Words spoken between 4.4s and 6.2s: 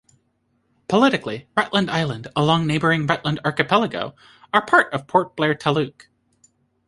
are part of Port Blair Taluk.